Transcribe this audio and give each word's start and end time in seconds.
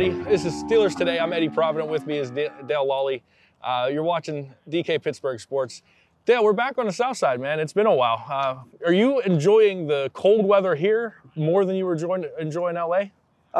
Everybody, 0.00 0.30
this 0.30 0.44
is 0.44 0.54
Steelers 0.62 0.96
Today. 0.96 1.18
I'm 1.18 1.32
Eddie 1.32 1.48
Provident. 1.48 1.90
With 1.90 2.06
me 2.06 2.18
is 2.18 2.30
Dale 2.30 2.86
Lolley. 2.86 3.20
Uh, 3.60 3.88
you're 3.92 4.04
watching 4.04 4.54
DK 4.70 5.02
Pittsburgh 5.02 5.40
Sports. 5.40 5.82
Dale, 6.24 6.44
we're 6.44 6.52
back 6.52 6.78
on 6.78 6.86
the 6.86 6.92
south 6.92 7.16
side, 7.16 7.40
man. 7.40 7.58
It's 7.58 7.72
been 7.72 7.86
a 7.86 7.94
while. 7.94 8.24
Uh, 8.30 8.58
are 8.86 8.92
you 8.92 9.20
enjoying 9.22 9.88
the 9.88 10.08
cold 10.12 10.46
weather 10.46 10.76
here 10.76 11.16
more 11.34 11.64
than 11.64 11.74
you 11.74 11.84
were 11.84 11.94
enjoying, 11.94 12.26
enjoying 12.38 12.76
LA? 12.76 13.06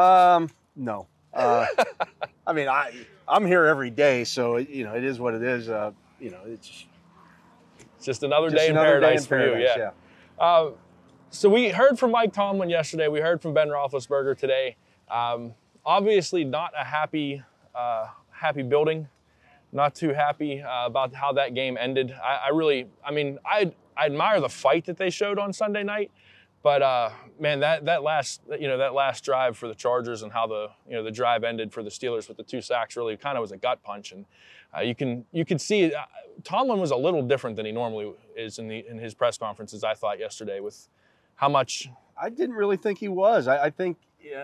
Um, 0.01 0.49
no. 0.77 1.07
Uh, 1.33 1.65
I 2.47 2.53
mean, 2.53 2.69
I 2.69 2.93
I'm 3.27 3.45
here 3.45 3.65
every 3.65 3.89
day, 3.89 4.23
so 4.23 4.55
you 4.55 4.85
know 4.85 4.93
it 4.93 5.03
is 5.03 5.19
what 5.19 5.33
it 5.33 5.43
is. 5.43 5.67
Uh, 5.67 5.91
you 6.21 6.31
know, 6.31 6.39
it's 6.45 6.85
It's 7.97 8.05
just 8.05 8.23
another 8.23 8.49
just 8.49 8.55
day 8.55 8.67
in 8.67 8.77
another 8.77 9.01
paradise 9.01 9.25
day 9.25 9.35
in 9.35 9.41
for 9.41 9.45
you. 9.45 9.65
paradise, 9.65 9.75
Yeah. 9.77 9.91
Uh, 10.41 10.71
so 11.31 11.49
we 11.49 11.67
heard 11.67 11.99
from 11.99 12.11
Mike 12.11 12.31
Tomlin 12.31 12.69
yesterday. 12.69 13.09
We 13.09 13.19
heard 13.19 13.41
from 13.41 13.53
Ben 13.53 13.67
Roethlisberger 13.67 14.37
today. 14.37 14.77
Um, 15.11 15.53
obviously, 15.85 16.43
not 16.43 16.71
a 16.77 16.83
happy, 16.83 17.43
uh, 17.75 18.07
happy 18.31 18.63
building. 18.63 19.07
Not 19.71 19.93
too 19.93 20.13
happy 20.13 20.61
uh, 20.61 20.87
about 20.87 21.13
how 21.13 21.31
that 21.33 21.53
game 21.53 21.77
ended. 21.79 22.11
I, 22.11 22.47
I 22.47 22.49
really, 22.49 22.87
I 23.05 23.11
mean, 23.11 23.37
I, 23.45 23.71
I 23.95 24.07
admire 24.07 24.41
the 24.41 24.49
fight 24.49 24.85
that 24.85 24.97
they 24.97 25.11
showed 25.11 25.37
on 25.37 25.53
Sunday 25.53 25.83
night, 25.83 26.09
but 26.63 26.81
uh, 26.81 27.11
man, 27.39 27.59
that 27.59 27.85
that 27.85 28.01
last, 28.01 28.41
you 28.59 28.67
know, 28.67 28.79
that 28.79 28.95
last 28.95 29.23
drive 29.23 29.57
for 29.57 29.67
the 29.67 29.75
Chargers 29.75 30.23
and 30.23 30.31
how 30.31 30.47
the, 30.47 30.69
you 30.87 30.95
know, 30.95 31.03
the 31.03 31.11
drive 31.11 31.43
ended 31.43 31.71
for 31.71 31.83
the 31.83 31.91
Steelers 31.91 32.27
with 32.27 32.37
the 32.37 32.43
two 32.43 32.61
sacks 32.61 32.97
really 32.97 33.15
kind 33.15 33.37
of 33.37 33.41
was 33.41 33.51
a 33.51 33.57
gut 33.57 33.83
punch, 33.83 34.11
and 34.11 34.25
uh, 34.75 34.81
you 34.81 34.95
can 34.95 35.25
you 35.31 35.45
can 35.45 35.59
see 35.59 35.93
uh, 35.93 36.01
Tomlin 36.43 36.79
was 36.79 36.91
a 36.91 36.95
little 36.95 37.21
different 37.21 37.55
than 37.55 37.65
he 37.67 37.71
normally 37.71 38.11
is 38.35 38.57
in 38.57 38.67
the 38.67 38.83
in 38.89 38.97
his 38.97 39.13
press 39.13 39.37
conferences. 39.37 39.83
I 39.83 39.93
thought 39.93 40.17
yesterday 40.17 40.59
with 40.59 40.89
how 41.35 41.49
much 41.49 41.89
I 42.19 42.29
didn't 42.29 42.55
really 42.55 42.77
think 42.77 42.97
he 42.97 43.07
was. 43.07 43.47
I, 43.47 43.65
I 43.65 43.69
think 43.69 43.97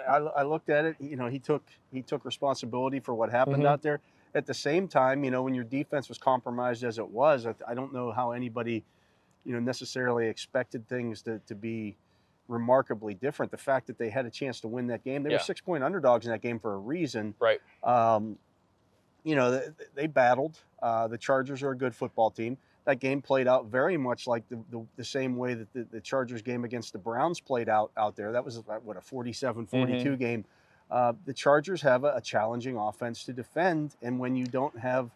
I, 0.10 0.18
I 0.18 0.44
looked 0.44 0.70
at 0.70 0.86
it. 0.86 0.96
You 1.00 1.16
know, 1.16 1.28
he 1.28 1.40
took 1.40 1.64
he 1.92 2.02
took 2.02 2.26
responsibility 2.26 3.00
for 3.00 3.14
what 3.14 3.30
happened 3.30 3.64
Mhm. 3.64 3.68
out 3.68 3.82
there. 3.82 4.00
At 4.34 4.46
the 4.46 4.54
same 4.54 4.88
time, 4.88 5.24
you 5.24 5.32
know, 5.32 5.44
when 5.44 5.54
your 5.56 5.64
defense 5.64 6.10
was 6.10 6.18
compromised 6.18 6.84
as 6.84 6.98
it 6.98 7.08
was, 7.10 7.46
I, 7.46 7.56
I 7.68 7.74
don't 7.74 7.94
know 7.94 8.12
how 8.12 8.32
anybody, 8.32 8.84
you 9.46 9.54
know, 9.54 9.60
necessarily 9.60 10.28
expected 10.28 10.88
things 10.90 11.22
to, 11.24 11.40
to 11.48 11.56
be 11.56 11.96
remarkably 12.48 13.14
different. 13.14 13.52
The 13.52 13.58
fact 13.58 13.88
that 13.88 13.98
they 13.98 14.10
had 14.10 14.26
a 14.26 14.30
chance 14.30 14.60
to 14.62 14.68
win 14.68 14.88
that 14.88 15.04
game, 15.04 15.24
they 15.24 15.30
Yeah. 15.30 15.36
were 15.38 15.40
six 15.44 15.62
point 15.62 15.84
underdogs 15.84 16.26
in 16.26 16.32
that 16.32 16.42
game 16.42 16.60
for 16.60 16.74
a 16.74 16.78
reason. 16.78 17.34
right. 17.40 17.62
Um, 17.84 18.38
you 19.24 19.36
know, 19.36 19.52
they, 19.52 19.68
they 19.96 20.08
battled. 20.08 20.60
Uh, 20.82 21.08
the 21.08 21.18
Chargers 21.18 21.64
are 21.64 21.72
a 21.72 21.78
good 21.78 21.96
football 21.96 22.30
team. 22.30 22.58
That 22.86 23.00
game 23.00 23.22
played 23.22 23.48
out 23.48 23.66
very 23.66 23.98
much 23.98 24.28
like 24.28 24.48
the, 24.50 24.60
the, 24.70 24.86
the 24.96 25.04
same 25.04 25.36
way 25.38 25.56
that 25.56 25.74
the, 25.74 25.88
the 25.92 26.00
Chargers 26.00 26.42
game 26.42 26.64
against 26.64 26.94
the 26.94 27.00
Browns 27.00 27.40
played 27.40 27.68
out 27.68 27.92
out 27.98 28.16
there. 28.16 28.32
That 28.32 28.46
was, 28.46 28.62
what, 28.84 28.98
a 28.98 29.02
47 29.02 29.66
42 29.66 30.16
game. 30.18 30.46
Uh, 30.90 31.14
the 31.26 31.34
Chargers 31.34 31.82
have 31.82 32.04
a, 32.04 32.14
a 32.16 32.22
challenging 32.22 32.78
offense 32.78 33.24
to 33.24 33.34
defend, 33.34 33.96
and 34.04 34.20
when 34.20 34.36
you 34.36 34.46
don't 34.46 34.78
have 34.78 35.10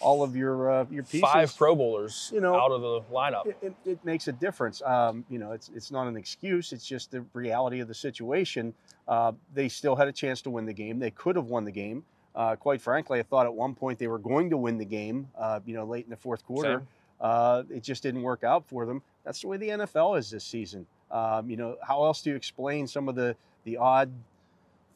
all 0.00 0.22
of 0.22 0.36
your 0.36 0.70
uh, 0.70 0.84
your 0.90 1.02
pieces, 1.02 1.20
Five 1.20 1.56
Pro 1.56 1.74
Bowlers 1.74 2.30
you 2.32 2.40
know, 2.40 2.54
out 2.54 2.70
of 2.70 2.80
the 2.80 3.00
lineup. 3.12 3.46
it, 3.46 3.56
it, 3.62 3.74
it 3.84 4.04
makes 4.04 4.28
a 4.28 4.32
difference. 4.32 4.82
Um, 4.82 5.24
you 5.28 5.38
know, 5.38 5.52
it's 5.52 5.70
it's 5.74 5.90
not 5.90 6.06
an 6.06 6.16
excuse. 6.16 6.72
It's 6.72 6.86
just 6.86 7.10
the 7.10 7.24
reality 7.32 7.80
of 7.80 7.88
the 7.88 7.94
situation. 7.94 8.74
Uh, 9.08 9.32
they 9.54 9.68
still 9.68 9.96
had 9.96 10.08
a 10.08 10.12
chance 10.12 10.42
to 10.42 10.50
win 10.50 10.66
the 10.66 10.72
game. 10.72 10.98
They 10.98 11.10
could 11.10 11.36
have 11.36 11.46
won 11.46 11.64
the 11.64 11.72
game. 11.72 12.04
Uh, 12.34 12.54
quite 12.54 12.80
frankly, 12.82 13.18
I 13.18 13.22
thought 13.22 13.46
at 13.46 13.54
one 13.54 13.74
point 13.74 13.98
they 13.98 14.08
were 14.08 14.18
going 14.18 14.50
to 14.50 14.56
win 14.56 14.76
the 14.76 14.84
game. 14.84 15.28
Uh, 15.38 15.60
you 15.64 15.74
know, 15.74 15.84
late 15.84 16.04
in 16.04 16.10
the 16.10 16.16
fourth 16.16 16.44
quarter, 16.44 16.78
Same. 16.80 16.88
Uh, 17.20 17.62
it 17.70 17.82
just 17.82 18.02
didn't 18.02 18.22
work 18.22 18.44
out 18.44 18.66
for 18.66 18.86
them. 18.86 19.02
That's 19.24 19.40
the 19.40 19.48
way 19.48 19.56
the 19.56 19.68
NFL 19.70 20.18
is 20.18 20.30
this 20.30 20.44
season. 20.44 20.86
Um, 21.10 21.48
you 21.50 21.56
know, 21.56 21.76
how 21.82 22.04
else 22.04 22.22
do 22.22 22.30
you 22.30 22.36
explain 22.36 22.86
some 22.86 23.08
of 23.08 23.14
the 23.14 23.36
the 23.64 23.76
odd 23.78 24.10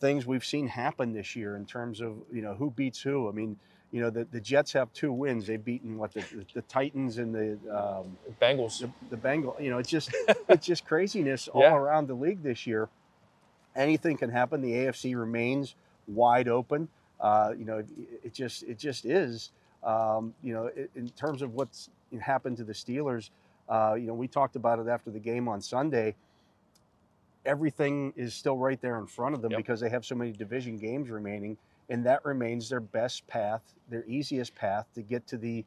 things 0.01 0.27
we've 0.27 0.45
seen 0.45 0.67
happen 0.67 1.13
this 1.13 1.37
year 1.37 1.57
in 1.57 1.67
terms 1.67 2.01
of 2.01 2.15
you 2.33 2.43
know 2.43 2.55
who 2.55 2.71
beats 2.71 3.01
who? 3.01 3.29
I 3.29 3.33
mean. 3.33 3.57
You 3.93 4.01
know 4.03 4.11
the, 4.11 4.25
the 4.31 4.41
Jets 4.41 4.73
have 4.75 4.93
two 4.93 5.13
wins. 5.13 5.49
They've 5.49 5.65
beaten 5.65 5.99
what 5.99 6.13
the, 6.15 6.21
the, 6.21 6.47
the 6.55 6.63
Titans 6.63 7.19
and 7.19 7.35
the 7.35 7.59
um, 7.77 8.17
Bengals. 8.41 8.79
the, 8.79 8.89
the 9.11 9.17
Bengal. 9.17 9.57
You 9.59 9.71
know, 9.71 9.79
it's 9.79 9.91
just 9.91 10.15
it's 10.49 10.65
just 10.65 10.85
craziness 10.87 11.49
all 11.49 11.63
Yeah. 11.63 11.75
around 11.75 12.07
the 12.07 12.15
league 12.15 12.41
this 12.41 12.69
year. 12.69 12.89
Anything 13.75 14.17
can 14.17 14.31
happen. 14.31 14.61
The 14.63 14.71
AFC 14.73 15.19
remains 15.19 15.75
wide 16.07 16.47
open. 16.47 16.87
Uh, 17.21 17.53
you 17.59 17.65
know, 17.65 17.79
it, 17.79 17.87
it 18.27 18.33
just 18.33 18.63
it 18.63 18.79
just 18.79 19.07
is. 19.07 19.51
Um, 19.83 20.35
you 20.41 20.53
know, 20.53 20.71
i- 20.77 20.89
in 20.95 21.09
terms 21.09 21.43
of 21.43 21.55
what's 21.55 21.91
happened 22.19 22.57
to 22.57 22.65
the 22.65 22.73
Steelers, 22.73 23.31
uh, 23.69 23.95
you 23.95 24.07
know, 24.07 24.15
we 24.15 24.27
talked 24.27 24.57
about 24.57 24.79
it 24.81 24.89
after 24.89 25.11
the 25.11 25.21
game 25.21 25.47
on 25.47 25.61
Sunday. 25.61 26.17
Everything 27.47 28.13
is 28.17 28.35
still 28.35 28.59
right 28.59 28.81
there 28.81 28.99
in 28.99 29.07
front 29.07 29.35
of 29.35 29.41
them 29.43 29.53
Yep. 29.53 29.59
because 29.59 29.81
they 29.81 29.89
have 29.89 30.05
so 30.05 30.15
many 30.15 30.33
division 30.33 30.77
games 30.77 31.09
remaining, 31.09 31.57
and 31.89 32.05
that 32.05 32.25
remains 32.25 32.69
their 32.69 32.81
best 32.81 33.27
path, 33.27 33.63
their 33.89 34.05
easiest 34.07 34.55
path 34.55 34.87
to 34.95 35.03
get 35.03 35.27
to 35.29 35.39
the 35.39 35.65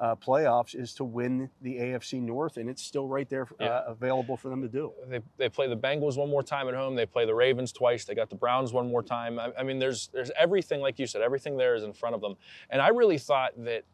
uh, 0.00 0.16
playoffs 0.16 0.74
is 0.74 0.92
to 0.92 1.04
win 1.04 1.48
the 1.62 1.76
AFC 1.76 2.20
North, 2.20 2.56
and 2.56 2.68
it's 2.68 2.82
still 2.82 3.06
right 3.06 3.28
there 3.28 3.46
uh, 3.60 3.64
Yeah. 3.64 3.82
available 3.86 4.36
for 4.36 4.48
them 4.48 4.60
to 4.60 4.68
do. 4.68 4.92
They, 5.06 5.20
they 5.36 5.48
play 5.48 5.68
the 5.68 5.76
Bengals 5.76 6.16
one 6.16 6.28
more 6.28 6.42
time 6.42 6.66
at 6.66 6.74
home. 6.74 6.96
They 6.96 7.06
play 7.06 7.26
the 7.26 7.34
Ravens 7.34 7.70
twice. 7.70 8.04
They 8.04 8.14
got 8.16 8.28
the 8.28 8.34
Browns 8.34 8.72
one 8.72 8.88
more 8.88 9.04
time. 9.04 9.38
I, 9.38 9.52
I 9.56 9.62
mean, 9.62 9.78
there's 9.78 10.08
there's 10.12 10.32
everything, 10.36 10.80
like 10.80 10.98
you 10.98 11.06
said, 11.06 11.22
everything 11.22 11.56
there 11.56 11.76
is 11.76 11.84
in 11.84 11.92
front 11.92 12.16
of 12.16 12.20
them. 12.20 12.34
And 12.70 12.82
I 12.82 12.88
really 12.88 13.18
thought 13.18 13.52
that, 13.64 13.84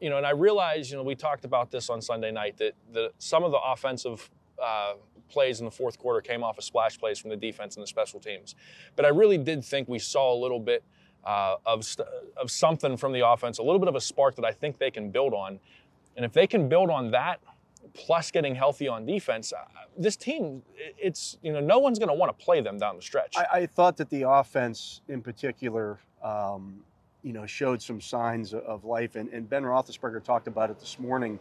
you 0.00 0.10
know, 0.10 0.16
and 0.16 0.26
I 0.26 0.30
realized, 0.30 0.90
you 0.90 0.96
know, 0.96 1.02
we 1.02 1.14
talked 1.14 1.44
about 1.44 1.70
this 1.70 1.90
on 1.90 2.00
Sunday 2.00 2.30
night 2.30 2.56
that 2.58 2.74
the, 2.92 3.12
some 3.18 3.44
of 3.44 3.50
the 3.50 3.58
offensive 3.58 4.30
uh, 4.62 4.94
plays 5.28 5.60
in 5.60 5.64
the 5.64 5.70
fourth 5.70 5.98
quarter 5.98 6.20
came 6.20 6.42
off 6.42 6.58
of 6.58 6.64
splash 6.64 6.98
plays 6.98 7.18
from 7.18 7.30
the 7.30 7.36
defense 7.36 7.76
and 7.76 7.82
the 7.82 7.86
special 7.86 8.20
teams. 8.20 8.54
But 8.96 9.04
I 9.04 9.08
really 9.08 9.38
did 9.38 9.64
think 9.64 9.88
we 9.88 9.98
saw 9.98 10.32
a 10.32 10.38
little 10.38 10.60
bit 10.60 10.82
uh, 11.24 11.56
of 11.66 11.84
st- 11.84 12.08
of 12.36 12.50
something 12.50 12.96
from 12.96 13.12
the 13.12 13.28
offense, 13.28 13.58
a 13.58 13.62
little 13.62 13.78
bit 13.78 13.88
of 13.88 13.96
a 13.96 14.00
spark 14.00 14.36
that 14.36 14.44
I 14.44 14.52
think 14.52 14.78
they 14.78 14.90
can 14.90 15.10
build 15.10 15.34
on. 15.34 15.58
And 16.16 16.24
if 16.24 16.32
they 16.32 16.46
can 16.46 16.68
build 16.68 16.90
on 16.90 17.10
that, 17.10 17.40
plus 17.94 18.30
getting 18.30 18.54
healthy 18.54 18.88
on 18.88 19.04
defense, 19.04 19.52
uh, 19.52 19.64
this 19.96 20.16
team, 20.16 20.62
it's 20.76 21.36
you 21.42 21.52
know, 21.52 21.60
no 21.60 21.78
one's 21.78 21.98
going 21.98 22.08
to 22.08 22.14
want 22.14 22.36
to 22.36 22.44
play 22.44 22.60
them 22.60 22.78
down 22.78 22.96
the 22.96 23.02
stretch. 23.02 23.34
I, 23.36 23.60
I 23.60 23.66
thought 23.66 23.96
that 23.98 24.10
the 24.10 24.28
offense, 24.28 25.02
in 25.08 25.20
particular, 25.22 25.98
um, 26.22 26.80
you 27.22 27.32
know, 27.32 27.46
showed 27.46 27.82
some 27.82 28.00
signs 28.00 28.54
of- 28.54 28.84
life, 28.84 29.16
and, 29.16 29.28
and 29.30 29.48
Ben 29.48 29.62
Roethlisberger 29.64 30.22
talked 30.22 30.46
about 30.46 30.70
it 30.70 30.78
this 30.78 30.98
morning. 30.98 31.38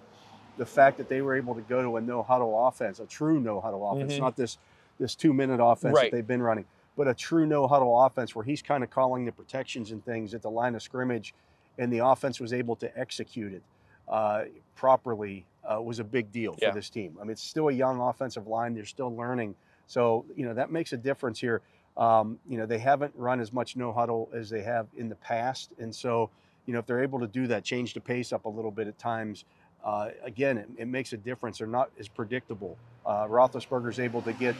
The 0.57 0.65
fact 0.65 0.97
that 0.97 1.07
they 1.07 1.21
were 1.21 1.35
able 1.35 1.53
to 1.55 1.61
go 1.61 1.81
to 1.83 1.97
a 1.97 2.01
no 2.01 2.23
huddle 2.23 2.67
offense, 2.67 2.99
a 2.99 3.05
true 3.05 3.39
no 3.39 3.61
huddle 3.61 3.87
offense, 3.89 4.13
Mhm. 4.15 4.19
not 4.19 4.35
this 4.35 4.57
this 4.99 5.13
two 5.13 5.31
minute 5.31 5.59
offense 5.63 5.95
Right. 5.95 6.09
that 6.09 6.17
they've 6.17 6.25
been 6.25 6.41
running, 6.41 6.65
but 6.95 7.07
a 7.07 7.13
true 7.13 7.45
no 7.45 7.67
huddle 7.67 8.01
offense 8.03 8.35
where 8.35 8.43
he's 8.43 8.63
kind 8.63 8.83
of 8.83 8.89
calling 8.89 9.25
the 9.25 9.31
protections 9.31 9.91
and 9.91 10.03
things 10.03 10.33
at 10.33 10.41
the 10.41 10.49
line 10.49 10.73
of 10.73 10.81
scrimmage, 10.81 11.35
and 11.77 11.93
the 11.93 11.99
offense 11.99 12.39
was 12.39 12.51
able 12.51 12.75
to 12.77 12.97
execute 12.99 13.53
it 13.53 13.61
uh, 14.07 14.45
properly 14.73 15.45
uh, 15.71 15.79
was 15.79 15.99
a 15.99 16.03
big 16.03 16.31
deal 16.31 16.53
for 16.53 16.63
Yeah. 16.65 16.71
this 16.71 16.89
team. 16.89 17.15
I 17.19 17.23
mean, 17.25 17.31
it's 17.31 17.43
still 17.43 17.67
a 17.69 17.71
young 17.73 17.99
offensive 18.01 18.47
line; 18.47 18.73
they're 18.73 18.85
still 18.85 19.15
learning, 19.15 19.53
so 19.85 20.25
you 20.35 20.45
know 20.47 20.55
that 20.55 20.71
makes 20.71 20.91
a 20.93 20.97
difference 20.97 21.39
here. 21.39 21.61
Um, 21.97 22.39
you 22.47 22.57
know, 22.57 22.65
they 22.65 22.77
haven't 22.77 23.13
run 23.15 23.39
as 23.39 23.51
much 23.51 23.75
no 23.75 23.91
huddle 23.91 24.29
as 24.33 24.49
they 24.49 24.61
have 24.61 24.87
in 24.95 25.09
the 25.09 25.15
past, 25.15 25.71
and 25.79 25.93
so 25.93 26.29
you 26.65 26.73
know 26.73 26.79
if 26.79 26.85
they're 26.85 27.01
able 27.01 27.19
to 27.19 27.27
do 27.27 27.47
that, 27.47 27.63
change 27.63 27.93
the 27.93 27.99
pace 27.99 28.31
up 28.31 28.45
a 28.45 28.49
little 28.49 28.71
bit 28.71 28.87
at 28.87 28.97
times. 28.99 29.45
uh, 29.83 30.09
again, 30.23 30.57
it, 30.57 30.69
it, 30.77 30.87
makes 30.87 31.13
a 31.13 31.17
difference. 31.17 31.59
They're 31.59 31.67
not 31.67 31.89
as 31.99 32.07
predictable. 32.07 32.77
Uh, 33.05 33.25
Roethlisberger's 33.27 33.99
able 33.99 34.21
to 34.23 34.33
get 34.33 34.55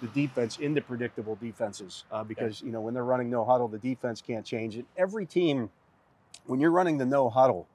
the 0.00 0.08
defense 0.08 0.58
into 0.58 0.80
predictable 0.80 1.36
defenses 1.36 2.04
uh, 2.10 2.24
because 2.24 2.62
you 2.62 2.72
know 2.72 2.80
when 2.80 2.94
they're 2.94 3.04
running 3.04 3.30
no 3.30 3.44
huddle, 3.44 3.68
the 3.68 3.78
defense 3.78 4.22
can't 4.22 4.44
change 4.44 4.76
it. 4.76 4.84
Every 4.96 5.26
team, 5.26 5.70
when 6.46 6.60
you're 6.60 6.70
running 6.70 6.98
the 6.98 7.06
no 7.06 7.28
huddle, 7.28 7.66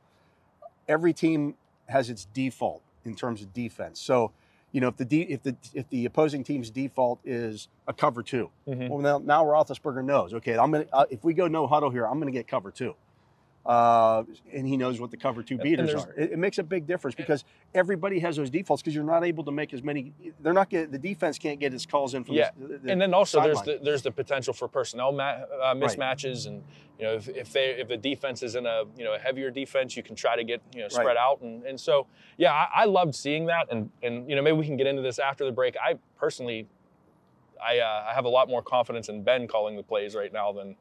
every 0.87 1.13
team 1.13 1.55
has 1.87 2.09
its 2.09 2.25
default 2.33 2.81
in 3.03 3.15
terms 3.15 3.41
of 3.41 3.53
defense. 3.53 3.99
So, 3.99 4.31
you 4.75 4.81
know, 4.81 4.89
if 4.89 4.97
the 4.97 5.05
de- 5.05 5.31
if 5.31 5.41
the 5.41 5.55
if 5.73 5.89
the 5.89 6.03
opposing 6.03 6.43
team's 6.43 6.69
default 6.69 7.21
is 7.23 7.69
a 7.87 7.93
cover 7.93 8.21
2 8.21 8.49
mm-hmm. 8.67 8.89
well 8.89 8.99
now 8.99 9.17
now 9.19 9.45
Roethlisberger 9.45 10.03
knows. 10.03 10.33
Okay, 10.33 10.57
I'm 10.57 10.69
gonna 10.69 10.85
uh, 10.91 11.05
if 11.09 11.23
we 11.23 11.33
go 11.33 11.47
no 11.47 11.65
huddle 11.65 11.89
here, 11.89 12.05
I'm 12.05 12.19
gonna 12.19 12.31
get 12.31 12.45
cover 12.45 12.71
two 12.71 12.93
uh, 13.65 14.23
and 14.53 14.67
he 14.67 14.77
knows 14.77 14.99
what 14.99 15.09
the 15.09 15.17
cover 15.17 15.41
two 15.41 15.57
beaters 15.57 15.93
are. 15.95 16.11
It, 16.13 16.33
it, 16.33 16.39
makes 16.39 16.59
a 16.59 16.63
big 16.63 16.85
difference 16.85 17.15
because 17.15 17.43
everybody 17.73 18.19
has 18.19 18.35
those 18.35 18.51
defaults 18.51 18.83
because 18.83 18.93
you're 18.93 19.03
not 19.03 19.23
able 19.23 19.43
to 19.43 19.51
make 19.51 19.73
as 19.73 19.81
many. 19.81 20.13
They're 20.39 20.53
not 20.53 20.69
get 20.69 20.91
the 20.91 20.99
defense 20.99 21.39
can't 21.39 21.59
get 21.59 21.73
its 21.73 21.85
calls 21.85 22.13
in 22.13 22.23
from 22.23 22.35
yeah, 22.35 22.51
the, 22.59 22.77
the 22.77 22.91
and 22.91 23.01
then 23.01 23.13
also 23.15 23.41
there's 23.41 23.61
the, 23.63 23.79
there's 23.81 24.03
the 24.03 24.11
potential 24.11 24.53
for 24.53 24.67
personnel 24.67 25.11
ma- 25.11 25.23
uh, 25.63 25.73
mismatches, 25.73 26.45
right. 26.45 26.53
and 26.53 26.63
you 26.99 27.05
know 27.05 27.13
if, 27.15 27.27
if 27.27 27.51
they 27.53 27.71
if 27.71 27.87
the 27.87 27.97
defense 27.97 28.43
is 28.43 28.53
in 28.53 28.67
a 28.67 28.83
you 28.95 29.03
know 29.03 29.15
a 29.15 29.19
heavier 29.19 29.49
defense, 29.49 29.97
you 29.97 30.03
can 30.03 30.15
try 30.15 30.35
to 30.35 30.43
get 30.43 30.61
you 30.75 30.81
know 30.81 30.87
spread 30.87 31.07
right. 31.07 31.17
out, 31.17 31.41
and 31.41 31.63
and 31.63 31.79
so 31.79 32.05
yeah, 32.37 32.53
I, 32.53 32.67
I, 32.81 32.85
loved 32.85 33.15
seeing 33.15 33.47
that, 33.47 33.71
and 33.71 33.89
and 34.03 34.29
you 34.29 34.35
know 34.35 34.43
maybe 34.43 34.57
we 34.57 34.65
can 34.67 34.77
get 34.77 34.85
into 34.85 35.01
this 35.01 35.17
after 35.17 35.43
the 35.43 35.51
break. 35.51 35.75
I 35.83 35.95
personally. 36.19 36.67
I, 37.65 37.79
uh, 37.79 38.07
I 38.11 38.13
have 38.13 38.25
a 38.25 38.29
lot 38.29 38.49
more 38.49 38.61
confidence 38.61 39.07
in 39.07 39.23
Ben 39.23 39.47
calling 39.47 39.77
the 39.77 39.81
plays 39.81 40.13
right 40.13 40.31
now 40.31 40.51
than 40.51 40.75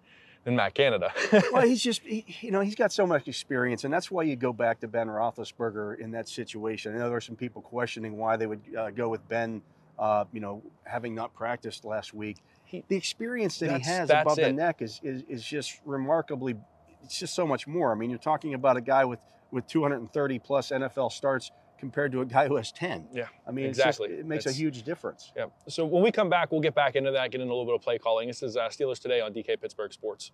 than 0.45 0.57
Matt 0.57 0.75
Canada. 0.75 1.13
well, 1.53 1.67
he's 1.67 1.83
just, 1.83 2.03
he, 2.03 2.25
you 2.41 2.51
know, 2.51 2.61
he's 2.61 2.75
got 2.75 2.93
so 2.93 3.07
much 3.07 3.27
experience, 3.27 3.85
and 3.85 3.93
that's 3.93 4.11
why 4.11 4.23
you 4.23 4.37
go 4.37 4.53
back 4.53 4.81
to 4.81 4.89
Ben 4.89 5.09
Roethlisberger 5.09 5.99
in 5.99 6.11
that 6.13 6.29
situation. 6.29 6.95
I 6.95 6.99
know 6.99 7.09
there 7.09 7.17
are 7.17 7.23
some 7.23 7.37
people 7.37 7.63
questioning 7.63 8.17
why 8.17 8.37
they 8.37 8.47
would 8.47 8.61
uh, 8.79 8.91
go 8.91 9.09
with 9.09 9.27
Ben, 9.29 9.63
uh, 9.99 10.25
you 10.33 10.41
know, 10.41 10.63
having 10.85 11.15
not 11.15 11.35
practiced 11.35 11.85
last 11.85 12.15
week. 12.15 12.39
He, 12.65 12.85
the 12.89 12.97
experience 12.97 13.59
that 13.59 13.81
he 13.81 13.85
has 13.85 14.11
above 14.11 14.39
it. 14.39 14.43
the 14.43 14.53
neck 14.53 14.83
is, 14.83 15.01
is, 15.03 15.23
is 15.29 15.45
just 15.45 15.81
remarkably, 15.85 16.55
it's 17.03 17.19
just 17.19 17.35
so 17.35 17.47
much 17.47 17.67
more. 17.67 17.93
I 17.93 17.95
mean, 17.95 18.11
you're 18.11 18.19
talking 18.19 18.55
about 18.55 18.77
a 18.77 18.83
guy 18.83 19.05
with, 19.05 19.21
with 19.51 19.67
230 19.67 20.39
plus 20.41 20.71
NFL 20.71 21.13
starts 21.13 21.51
compared 21.79 22.13
to 22.13 22.21
a 22.21 22.25
guy 22.25 22.49
who 22.49 22.57
has 22.57 22.73
10. 22.73 23.09
Yeah. 23.13 23.27
I 23.47 23.51
mean, 23.51 23.67
exactly. 23.67 24.09
Just, 24.09 24.21
it 24.21 24.27
makes 24.27 24.47
it's, 24.47 24.55
a 24.55 24.59
huge 24.59 24.83
difference. 24.83 25.33
Yeah. 25.37 25.47
So 25.69 25.85
when 25.85 26.03
we 26.03 26.11
come 26.11 26.29
back, 26.29 26.51
we'll 26.51 26.61
get 26.61 26.75
back 26.75 26.97
into 26.97 27.11
that, 27.11 27.31
get 27.31 27.41
into 27.41 27.53
a 27.53 27.55
little 27.55 27.67
bit 27.67 27.75
of 27.75 27.83
play 27.83 27.99
calling. 27.99 28.29
This 28.29 28.43
is 28.43 28.57
uh, 28.57 28.69
Steelers 28.69 29.01
Today 29.01 29.21
on 29.21 29.33
DK 29.33 29.61
Pittsburgh 29.61 29.93
Sports. 29.93 30.31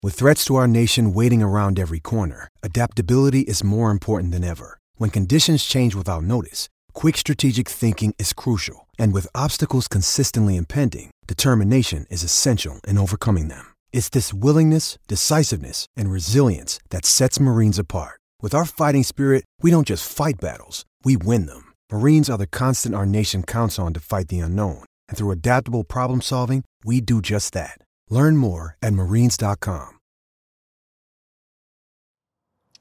With 0.00 0.14
threats 0.14 0.44
to 0.44 0.54
our 0.54 0.68
nation 0.68 1.12
waiting 1.12 1.42
around 1.42 1.78
every 1.78 1.98
corner, 1.98 2.48
adaptability 2.62 3.40
is 3.40 3.64
more 3.64 3.90
important 3.90 4.30
than 4.30 4.44
ever. 4.44 4.78
When 4.96 5.10
conditions 5.10 5.64
change 5.64 5.94
without 5.96 6.22
notice, 6.22 6.68
quick 6.92 7.16
strategic 7.16 7.68
thinking 7.68 8.14
is 8.18 8.32
crucial. 8.32 8.86
And 8.96 9.12
with 9.12 9.26
obstacles 9.34 9.88
consistently 9.88 10.56
impending, 10.56 11.10
determination 11.26 12.06
is 12.10 12.22
essential 12.22 12.80
in 12.86 12.96
overcoming 12.96 13.48
them. 13.48 13.74
It's 13.92 14.08
this 14.08 14.32
willingness, 14.32 14.98
decisiveness, 15.08 15.86
and 15.96 16.10
resilience 16.10 16.78
that 16.90 17.04
sets 17.04 17.40
Marines 17.40 17.78
apart. 17.78 18.20
With 18.40 18.54
our 18.54 18.64
fighting 18.64 19.02
spirit, 19.02 19.44
we 19.62 19.72
don't 19.72 19.86
just 19.86 20.08
fight 20.08 20.40
battles, 20.40 20.84
we 21.02 21.16
win 21.16 21.46
them. 21.46 21.72
Marines 21.90 22.30
are 22.30 22.38
the 22.38 22.46
constant 22.46 22.94
our 22.94 23.04
nation 23.04 23.42
counts 23.42 23.80
on 23.80 23.92
to 23.94 24.00
fight 24.00 24.28
the 24.28 24.38
unknown. 24.38 24.84
And 25.08 25.18
through 25.18 25.32
adaptable 25.32 25.82
problem 25.82 26.20
solving, 26.20 26.62
we 26.84 27.00
do 27.00 27.20
just 27.20 27.52
that. 27.54 27.78
Learn 28.08 28.36
more 28.36 28.76
at 28.80 28.92
marines.com. 28.92 29.98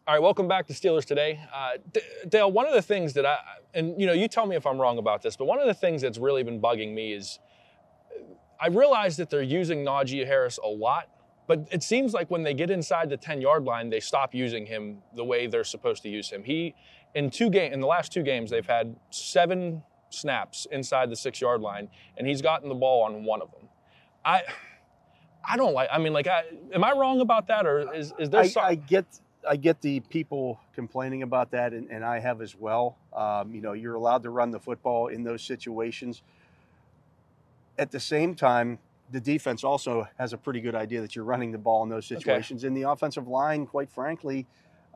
All 0.06 0.14
right, 0.14 0.22
welcome 0.22 0.48
back 0.48 0.68
to 0.68 0.74
Steelers 0.74 1.06
today. 1.06 1.40
Uh, 1.52 1.72
D- 1.92 2.02
Dale, 2.30 2.52
one 2.52 2.68
of 2.68 2.74
the 2.74 2.84
things 2.84 3.14
that 3.14 3.26
I, 3.26 3.40
and 3.74 4.00
you 4.00 4.06
know, 4.06 4.14
you 4.14 4.28
tell 4.28 4.46
me 4.46 4.56
if 4.56 4.68
I'm 4.68 4.80
wrong 4.80 5.00
about 5.00 5.24
this, 5.24 5.36
but 5.36 5.46
one 5.46 5.60
of 5.60 5.66
the 5.66 5.74
things 5.74 6.04
that's 6.04 6.20
really 6.20 6.44
been 6.44 6.62
bugging 6.62 6.94
me 6.94 7.14
is 7.14 7.40
I 8.62 8.68
realize 8.68 9.18
that 9.18 9.32
they're 9.32 9.42
using 9.42 9.84
Najee 9.84 10.26
Harris 10.28 10.60
a 10.64 10.68
lot 10.70 11.10
but 11.48 11.68
it 11.72 11.82
seems 11.82 12.14
like 12.14 12.30
when 12.30 12.44
they 12.44 12.54
get 12.54 12.70
inside 12.70 13.10
the 13.10 13.18
10 13.18 13.42
yard 13.42 13.64
line, 13.64 13.90
they 13.90 14.02
stop 14.02 14.36
using 14.36 14.66
him 14.66 15.00
the 15.16 15.24
way 15.24 15.48
they're 15.48 15.64
supposed 15.64 16.04
to 16.04 16.10
use 16.10 16.30
him. 16.30 16.44
He, 16.44 16.76
in 17.16 17.30
two 17.30 17.50
game, 17.50 17.74
in 17.74 17.80
the 17.80 17.88
last 17.88 18.12
two 18.12 18.22
games, 18.22 18.52
they've 18.52 18.66
had 18.66 18.96
seven 19.10 19.82
snaps 20.10 20.68
inside 20.72 21.10
the 21.10 21.16
six 21.16 21.42
yard 21.42 21.62
line, 21.62 21.90
and 22.18 22.28
he's 22.28 22.42
gotten 22.42 22.70
the 22.70 22.76
ball 22.76 23.04
on 23.04 23.24
one 23.24 23.42
of 23.42 23.50
them. 23.52 23.70
I, 24.26 24.42
I 25.48 25.56
don't 25.56 25.74
like. 25.74 25.90
I 25.92 25.98
mean, 25.98 26.12
like, 26.14 26.28
I, 26.28 26.44
am 26.74 26.84
I 26.84 26.92
wrong 26.92 27.22
about 27.22 27.48
that, 27.48 27.66
or 27.66 27.94
is 27.94 28.14
is 28.20 28.30
there? 28.30 28.42
I, 28.42 28.48
some... 28.48 28.66
I 28.66 28.76
get 28.76 29.06
I 29.48 29.56
get 29.56 29.82
the 29.82 30.02
people 30.02 30.60
complaining 30.74 31.24
about 31.24 31.52
that, 31.52 31.72
and, 31.72 31.90
and 31.90 32.04
I 32.04 32.20
have 32.20 32.42
as 32.42 32.56
well. 32.56 32.98
Um, 33.14 33.54
you 33.56 33.62
know, 33.62 33.72
you're 33.72 33.96
allowed 33.96 34.24
to 34.24 34.30
run 34.30 34.52
the 34.52 34.60
football 34.60 35.08
in 35.08 35.24
those 35.24 35.42
situations. 35.42 36.22
At 37.78 37.92
the 37.92 38.00
same 38.00 38.36
time, 38.36 38.80
the 39.12 39.20
defense 39.20 39.64
also 39.64 40.08
has 40.18 40.34
a 40.34 40.38
pretty 40.38 40.60
good 40.60 40.76
idea 40.76 41.02
that 41.02 41.16
you're 41.16 41.26
running 41.26 41.52
the 41.52 41.58
ball 41.58 41.84
in 41.84 41.90
those 41.90 42.06
situations. 42.06 42.64
Okay. 42.64 42.68
And 42.68 42.78
the 42.78 42.90
offensive 42.90 43.28
line, 43.28 43.66
quite 43.66 43.90
frankly, 43.90 44.46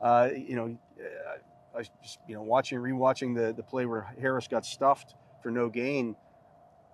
uh, 0.02 0.28
you 0.34 0.56
know, 0.56 0.78
uh, 1.00 1.78
I 1.78 1.82
just, 2.02 2.18
you 2.28 2.34
know, 2.34 2.42
watching, 2.42 2.78
rewatching 2.78 3.34
the, 3.34 3.54
the 3.54 3.62
play 3.62 3.86
where 3.86 4.14
Harris 4.20 4.48
got 4.48 4.66
stuffed 4.66 5.14
for 5.42 5.50
no 5.50 5.68
gain. 5.68 6.14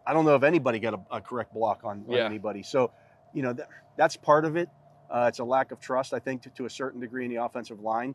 I 0.07 0.13
don't 0.13 0.25
know 0.25 0.37
if 0.37 0.45
anybody 0.45 0.79
got 0.79 0.95
a, 0.95 1.17
a 1.17 1.21
correct 1.21 1.53
block 1.53 1.81
on, 1.85 2.05
on 2.09 2.15
yeah. 2.15 2.25
anybody. 2.25 2.63
So, 2.63 2.93
you 3.35 3.43
know, 3.43 3.53
that, 3.53 3.69
that's 3.97 4.17
part 4.17 4.45
of 4.45 4.57
it. 4.57 4.69
Uh, 5.11 5.27
it's 5.29 5.41
a 5.41 5.45
lack 5.45 5.73
of 5.73 5.81
trust, 5.81 6.15
I 6.15 6.19
think, 6.19 6.43
to, 6.43 6.51
to, 6.51 6.67
a 6.67 6.71
certain 6.71 7.01
degree 7.01 7.25
in 7.25 7.31
the 7.31 7.43
offensive 7.43 7.81
line. 7.81 8.15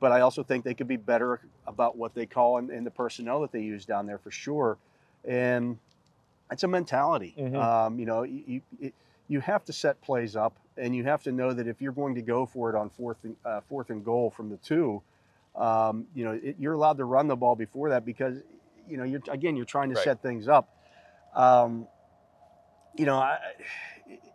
But 0.00 0.10
I 0.12 0.22
also 0.22 0.42
think 0.42 0.64
they 0.64 0.74
could 0.74 0.88
be 0.88 0.96
better 0.96 1.40
about 1.66 1.96
what 1.96 2.14
they 2.14 2.26
call 2.26 2.56
and, 2.56 2.70
and 2.70 2.86
the 2.86 2.90
personnel 2.90 3.42
that 3.42 3.52
they 3.52 3.60
use 3.60 3.84
down 3.84 4.06
there 4.06 4.18
for 4.18 4.30
sure. 4.30 4.78
And 5.24 5.78
it's 6.50 6.62
a 6.62 6.68
mentality. 6.68 7.34
Mm-hmm. 7.38 7.56
Um, 7.56 7.98
you 7.98 8.06
know, 8.06 8.22
you, 8.22 8.62
you, 8.78 8.92
you 9.28 9.40
have 9.40 9.64
to 9.66 9.72
set 9.72 10.00
plays 10.02 10.36
up, 10.36 10.58
and 10.76 10.94
you 10.94 11.04
have 11.04 11.22
to 11.24 11.32
know 11.32 11.52
that 11.52 11.66
if 11.66 11.80
you're 11.80 11.92
going 11.92 12.14
to 12.16 12.22
go 12.22 12.46
for 12.46 12.70
it 12.70 12.76
on 12.76 12.90
fourth 12.90 13.18
and, 13.24 13.36
uh, 13.44 13.60
fourth 13.68 13.90
and 13.90 14.04
goal 14.04 14.30
from 14.30 14.50
the 14.50 14.56
two, 14.56 15.02
um, 15.54 16.06
you 16.14 16.24
know, 16.24 16.32
it, 16.42 16.56
you're 16.58 16.72
allowed 16.72 16.98
to 16.98 17.04
run 17.04 17.28
the 17.28 17.36
ball 17.36 17.54
before 17.54 17.90
that 17.90 18.04
because, 18.04 18.38
you 18.88 18.96
know, 18.96 19.04
you're 19.04 19.22
again 19.30 19.56
you're 19.56 19.64
trying 19.64 19.90
to 19.90 19.94
right. 19.94 20.04
set 20.04 20.22
things 20.22 20.48
up. 20.48 20.68
Um, 21.34 21.86
you 22.96 23.06
know, 23.06 23.16
I, 23.16 23.38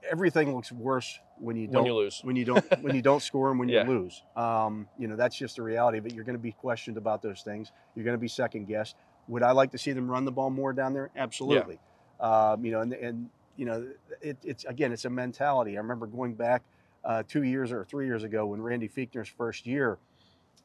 everything 0.09 0.55
looks 0.55 0.71
worse 0.71 1.19
when 1.39 1.57
you 1.57 1.67
don't 1.67 1.83
when 1.83 1.85
you 1.85 1.95
lose 1.95 2.21
when 2.23 2.35
you 2.35 2.45
don't 2.45 2.81
when 2.81 2.95
you 2.95 3.01
don't 3.01 3.21
score 3.29 3.49
and 3.49 3.59
when 3.59 3.69
yeah. 3.69 3.83
you 3.83 3.89
lose. 3.89 4.23
Um, 4.35 4.87
you 4.97 5.07
know, 5.07 5.15
that's 5.15 5.35
just 5.35 5.57
the 5.57 5.61
reality. 5.61 5.99
But 5.99 6.13
you're 6.13 6.23
going 6.23 6.37
to 6.37 6.41
be 6.41 6.51
questioned 6.51 6.97
about 6.97 7.21
those 7.21 7.41
things. 7.41 7.71
You're 7.95 8.05
going 8.05 8.17
to 8.17 8.21
be 8.21 8.27
second 8.27 8.67
guessed. 8.67 8.95
Would 9.27 9.43
I 9.43 9.51
like 9.51 9.71
to 9.71 9.77
see 9.77 9.91
them 9.91 10.09
run 10.09 10.25
the 10.25 10.31
ball 10.31 10.49
more 10.49 10.73
down 10.73 10.93
there? 10.93 11.09
Absolutely. 11.15 11.75
Yeah. 11.75 11.94
Um, 12.19 12.63
you 12.63 12.71
know, 12.71 12.81
and, 12.81 12.93
and 12.93 13.29
you 13.57 13.65
know, 13.65 13.87
it, 14.21 14.37
it's 14.43 14.65
again, 14.65 14.91
it's 14.91 15.05
a 15.05 15.09
mentality. 15.09 15.77
I 15.77 15.81
remember 15.81 16.07
going 16.07 16.33
back 16.33 16.63
uh, 17.03 17.23
two 17.27 17.43
years 17.43 17.71
or 17.71 17.85
three 17.85 18.05
years 18.05 18.23
ago 18.23 18.47
when 18.47 18.61
Randy 18.61 18.89
Fichtner's 18.89 19.29
first 19.29 19.65
year, 19.65 19.97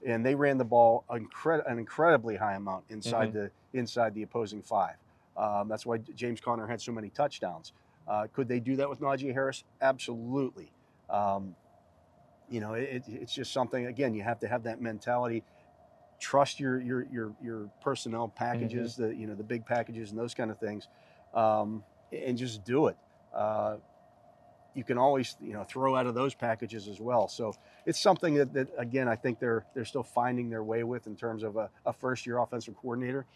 and 0.06 0.24
they 0.24 0.34
ran 0.34 0.58
the 0.58 0.64
ball 0.64 1.04
incred- 1.10 1.70
an 1.70 1.78
incredibly 1.78 2.36
high 2.36 2.54
amount 2.54 2.84
inside 2.88 3.28
mm-hmm. 3.28 3.38
the 3.38 3.50
inside 3.78 4.14
the 4.14 4.22
opposing 4.22 4.62
five. 4.62 4.96
Um, 5.36 5.68
that's 5.68 5.86
why 5.86 5.98
James 5.98 6.40
Conner 6.40 6.66
had 6.66 6.80
so 6.80 6.92
many 6.92 7.10
touchdowns. 7.10 7.72
Uh, 8.08 8.26
could 8.32 8.48
they 8.48 8.60
do 8.60 8.76
that 8.76 8.90
with 8.90 9.00
Najee 9.00 9.32
Harris? 9.32 9.64
Absolutely. 9.80 10.72
Um, 11.08 11.54
you 12.48 12.60
know, 12.60 12.74
it, 12.74 13.04
it's 13.06 13.32
just 13.32 13.52
something. 13.52 13.86
Again, 13.86 14.14
you 14.14 14.22
have 14.22 14.40
to 14.40 14.48
have 14.48 14.64
that 14.64 14.80
mentality. 14.80 15.44
Trust 16.18 16.58
your 16.58 16.80
your 16.80 17.06
your 17.12 17.32
your 17.42 17.70
personnel 17.80 18.28
packages, 18.28 18.94
mm-hmm. 18.94 19.02
the 19.02 19.14
you 19.14 19.26
know 19.26 19.34
the 19.34 19.44
big 19.44 19.64
packages 19.64 20.10
and 20.10 20.18
those 20.18 20.34
kind 20.34 20.50
of 20.50 20.58
things 20.58 20.88
um, 21.34 21.84
and 22.12 22.36
just 22.36 22.64
do 22.64 22.88
it. 22.88 22.96
Uh, 23.34 23.76
you 24.74 24.84
can 24.84 24.98
always 24.98 25.36
you 25.40 25.52
know 25.52 25.64
throw 25.64 25.96
out 25.96 26.06
of 26.06 26.14
those 26.14 26.34
packages 26.34 26.88
as 26.88 27.00
well. 27.00 27.28
So 27.28 27.54
it's 27.86 28.00
something 28.00 28.34
that, 28.34 28.52
that 28.54 28.68
again 28.78 29.08
I 29.08 29.16
think 29.16 29.38
they're 29.40 29.64
they're 29.74 29.84
still 29.84 30.02
finding 30.02 30.48
their 30.48 30.62
way 30.62 30.84
with 30.84 31.06
in 31.06 31.16
terms 31.16 31.42
of 31.42 31.56
a, 31.56 31.70
a 31.84 31.92
first 31.92 32.26
year 32.26 32.38
offensive 32.38 32.76
coordinator. 32.76 33.26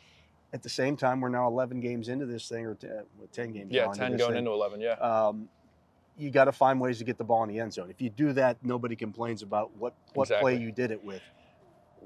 At 0.53 0.63
the 0.63 0.69
same 0.69 0.97
time, 0.97 1.21
we're 1.21 1.31
now 1.31 1.49
11 1.49 1.81
games 1.81 2.09
into 2.09 2.27
this 2.27 2.49
thing, 2.49 2.65
or 2.65 2.77
10, 2.77 2.91
10 3.33 3.53
games. 3.53 3.73
Yeah, 3.73 3.89
10 3.93 4.17
going 4.17 4.31
thing. 4.31 4.39
into 4.39 4.53
11. 4.53 4.81
Yeah. 4.81 4.93
Um, 4.93 5.49
you 6.17 6.31
got 6.31 6.45
to 6.45 6.53
find 6.53 6.81
ways 6.81 6.99
to 6.99 7.05
get 7.05 7.19
the 7.19 7.25
ball 7.25 7.43
in 7.43 7.49
the 7.49 7.59
end 7.59 7.73
zone. 7.73 7.91
If 7.91 8.01
you 8.01 8.09
do 8.09 8.33
that, 8.35 8.59
nobody 8.63 8.95
complains 8.95 9.43
about 9.43 9.77
what 9.77 9.95
what 10.13 10.25
exactly. 10.25 10.55
play 10.55 10.63
you 10.63 10.71
did 10.71 10.93
it 10.93 11.03
with. 11.03 11.23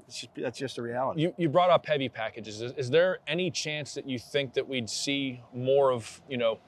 Just, 0.09 0.29
that's 0.35 0.57
just 0.57 0.77
a 0.77 0.81
reality. 0.81 1.21
You, 1.21 1.33
you 1.37 1.49
brought 1.49 1.69
up 1.69 1.85
heavy 1.85 2.09
packages. 2.09 2.61
Is, 2.61 2.73
is, 2.73 2.89
there 2.89 3.19
any 3.27 3.51
chance 3.51 3.93
that 3.93 4.07
you 4.07 4.19
think 4.19 4.53
that 4.53 4.67
we'd 4.67 4.89
see 4.89 5.41
more 5.53 5.91
of, 5.91 6.21
you 6.29 6.37
know, 6.37 6.59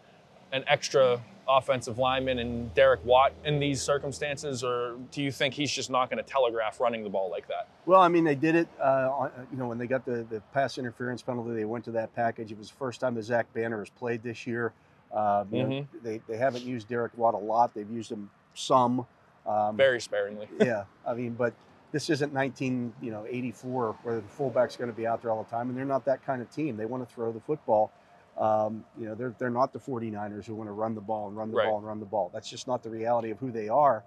an 0.51 0.63
extra 0.67 1.21
offensive 1.47 1.97
lineman 1.97 2.39
and 2.39 2.73
Derek 2.73 3.03
Watt 3.05 3.33
in 3.43 3.59
these 3.59 3.81
circumstances, 3.81 4.63
or 4.63 4.95
do 5.11 5.21
you 5.21 5.31
think 5.31 5.53
he's 5.53 5.71
just 5.71 5.89
not 5.89 6.09
going 6.09 6.23
to 6.23 6.29
telegraph 6.29 6.79
running 6.79 7.03
the 7.03 7.09
ball 7.09 7.29
like 7.29 7.47
that? 7.47 7.67
Well, 7.85 8.01
I 8.01 8.07
mean, 8.07 8.23
they 8.23 8.35
did 8.35 8.55
it. 8.55 8.67
Uh, 8.79 9.29
you 9.51 9.57
know, 9.57 9.67
when 9.67 9.77
they 9.77 9.87
got 9.87 10.05
the, 10.05 10.25
the 10.29 10.41
pass 10.53 10.77
interference 10.77 11.21
penalty, 11.21 11.53
they 11.53 11.65
went 11.65 11.83
to 11.85 11.91
that 11.91 12.13
package. 12.15 12.51
It 12.51 12.57
was 12.57 12.69
the 12.69 12.75
first 12.75 13.01
time 13.01 13.15
that 13.15 13.23
Zach 13.23 13.51
Banner 13.53 13.79
has 13.79 13.89
played 13.89 14.23
this 14.23 14.45
year. 14.45 14.73
Uh, 15.13 15.43
mm-hmm. 15.43 15.55
know, 15.55 15.87
they 16.03 16.21
they 16.27 16.37
haven't 16.37 16.63
used 16.63 16.87
Derek 16.87 17.17
Watt 17.17 17.33
a 17.33 17.37
lot. 17.37 17.73
They've 17.73 17.89
used 17.89 18.11
him 18.11 18.29
some. 18.53 19.05
Um, 19.45 19.75
Very 19.75 19.99
sparingly. 19.99 20.47
yeah, 20.61 20.83
I 21.05 21.13
mean, 21.13 21.33
but 21.33 21.53
this 21.91 22.09
isn't 22.09 22.33
19, 22.33 22.93
you 23.01 23.11
know, 23.11 23.25
84 23.29 23.97
where 24.03 24.15
the 24.21 24.27
fullback's 24.27 24.75
going 24.75 24.89
to 24.89 24.95
be 24.95 25.05
out 25.05 25.21
there 25.21 25.31
all 25.31 25.43
the 25.43 25.49
time, 25.49 25.69
and 25.69 25.77
they're 25.77 25.85
not 25.85 26.05
that 26.05 26.25
kind 26.25 26.41
of 26.41 26.49
team. 26.49 26.77
They 26.77 26.85
want 26.85 27.07
to 27.07 27.13
throw 27.13 27.31
the 27.31 27.39
football. 27.41 27.91
Um, 28.37 28.85
you 28.97 29.05
know, 29.05 29.13
they're 29.15 29.35
they're 29.37 29.49
not 29.49 29.73
the 29.73 29.79
49ers 29.79 30.45
who 30.45 30.55
want 30.55 30.67
to 30.69 30.71
run 30.73 30.95
the 30.95 31.01
ball 31.01 31.27
and 31.27 31.35
run 31.35 31.51
the 31.51 31.57
Right. 31.57 31.67
ball 31.67 31.77
and 31.77 31.85
run 31.85 31.99
the 31.99 32.05
ball. 32.05 32.31
That's 32.33 32.49
just 32.49 32.67
not 32.67 32.81
the 32.81 32.89
reality 32.89 33.29
of 33.31 33.39
who 33.39 33.51
they 33.51 33.67
are. 33.67 34.03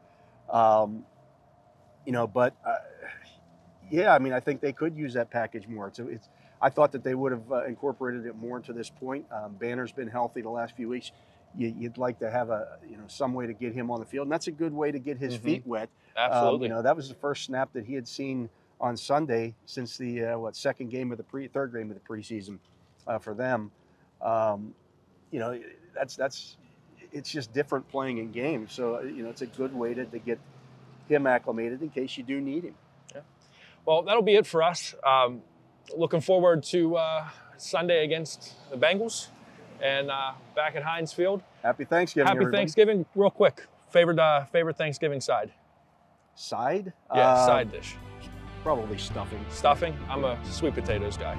Um, 0.51 1.05
you 2.07 2.13
know, 2.13 2.27
but 2.27 2.55
uh, 2.67 2.77
yeah, 3.91 4.15
I 4.15 4.19
mean, 4.19 4.33
I 4.33 4.41
think 4.41 4.61
they 4.61 4.73
could 4.73 4.97
use 4.97 5.15
that 5.15 5.31
package 5.31 5.69
more. 5.69 5.91
So 5.93 6.09
it's. 6.09 6.29
I 6.63 6.71
thought 6.71 6.93
that 6.93 7.05
they 7.05 7.15
would 7.15 7.33
have 7.33 7.53
uh, 7.53 7.65
incorporated 7.67 8.25
it 8.25 8.37
more 8.37 8.59
to 8.61 8.73
this 8.73 8.89
point. 8.89 9.27
Um, 9.31 9.53
Banner's 9.55 9.93
been 9.93 10.09
healthy 10.09 10.41
the 10.41 10.49
last 10.49 10.75
few 10.75 10.89
weeks. 10.89 11.13
You, 11.57 11.75
you'd 11.79 11.99
like 11.99 12.19
to 12.19 12.31
have 12.31 12.51
a 12.51 12.79
you 12.89 12.97
know 12.97 13.05
some 13.07 13.33
way 13.35 13.47
to 13.47 13.53
get 13.53 13.73
him 13.73 13.91
on 13.91 14.01
the 14.01 14.07
field, 14.07 14.27
and 14.27 14.33
that's 14.33 14.47
a 14.49 14.53
good 14.53 14.73
way 14.73 14.91
to 14.93 14.99
get 14.99 15.19
his 15.19 15.37
Mhm. 15.37 15.43
feet 15.43 15.63
wet. 15.67 15.89
Um, 16.17 16.23
Absolutely. 16.33 16.69
you 16.69 16.75
know, 16.75 16.83
that 16.83 16.97
was 16.97 17.09
the 17.09 17.15
first 17.15 17.45
snap 17.45 17.73
that 17.73 17.85
he 17.85 17.95
had 17.95 18.07
seen 18.09 18.49
on 18.81 18.97
Sunday 18.97 19.55
since 19.67 19.97
the 19.97 20.25
uh, 20.25 20.39
what 20.39 20.57
second 20.57 20.91
game 20.91 21.11
of 21.13 21.19
the 21.19 21.25
pre 21.25 21.47
third 21.49 21.73
game 21.73 21.91
of 21.91 21.97
the 21.97 22.03
preseason 22.09 22.59
uh, 23.07 23.19
for 23.19 23.35
them. 23.35 23.71
Um, 24.23 24.75
you 25.31 25.39
know, 25.41 25.61
that's 25.95 26.17
that's 26.17 26.57
it's 27.13 27.31
just 27.31 27.53
different 27.53 27.89
playing 27.89 28.19
in 28.19 28.33
games. 28.33 28.73
So 28.73 28.97
uh, 28.97 29.01
you 29.03 29.23
know, 29.23 29.31
it's 29.31 29.43
a 29.43 29.47
good 29.47 29.75
way 29.75 29.95
to, 29.95 30.05
to 30.07 30.19
get 30.19 30.39
him 31.09 31.27
acclimated 31.27 31.83
in 31.83 31.91
case 31.91 32.17
you 32.17 32.25
do 32.25 32.41
need 32.41 32.65
him. 32.65 32.75
Yeah. 33.15 33.21
Well, 33.85 34.03
that'll 34.03 34.23
be 34.23 34.35
it 34.35 34.47
for 34.47 34.63
us. 34.63 34.95
Um, 35.07 35.43
looking 35.97 36.21
forward 36.21 36.63
to 36.65 36.97
uh, 36.97 37.29
Sunday 37.59 38.05
against 38.05 38.55
the 38.71 38.77
Bengals 38.77 39.29
and 39.83 40.11
uh, 40.11 40.33
back 40.55 40.77
at 40.77 40.83
Heinz 40.83 41.13
Field. 41.13 41.43
Happy 41.63 41.85
Thanksgiving, 41.85 42.27
Happy 42.27 42.37
everybody. 42.39 42.57
Thanksgiving, 42.59 43.07
real 43.15 43.31
quick. 43.31 43.67
Favorite 43.91 44.19
uh, 44.19 44.45
favorite 44.47 44.77
Thanksgiving 44.77 45.21
side? 45.21 45.53
Side? 46.35 46.93
Yeah, 47.15 47.31
Uh, 47.31 47.47
side 47.47 47.71
dish. 47.71 47.97
Probably 48.63 48.97
stuffing. 48.99 49.45
Stuffing. 49.51 49.95
I'm 50.09 50.25
a 50.25 50.39
sweet 50.45 50.75
potatoes 50.75 51.17
guy. 51.17 51.37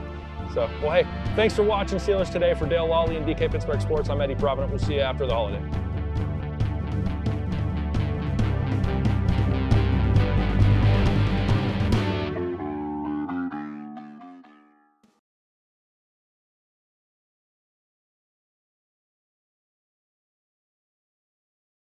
So, 0.53 0.69
well, 0.81 0.91
hey, 0.91 1.07
thanks 1.35 1.55
for 1.55 1.63
watching 1.63 1.97
Steelers 1.97 2.31
today. 2.31 2.53
For 2.53 2.67
Dale 2.67 2.87
Lolley 2.87 3.17
and 3.17 3.25
DK 3.25 3.51
Pittsburgh 3.51 3.81
Sports, 3.81 4.09
I'm 4.09 4.21
Eddie 4.21 4.35
Provident. 4.35 4.71
We'll 4.71 4.79
see 4.79 4.93
you 4.95 4.99
after 5.01 5.25
the 5.25 5.33
holiday. 5.33 5.59